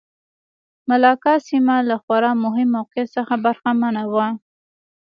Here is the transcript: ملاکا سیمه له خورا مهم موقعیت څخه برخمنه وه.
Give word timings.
ملاکا 0.89 1.33
سیمه 1.47 1.75
له 1.89 1.95
خورا 2.03 2.31
مهم 2.43 2.67
موقعیت 2.77 3.09
څخه 3.17 3.33
برخمنه 3.43 4.03
وه. 4.13 4.27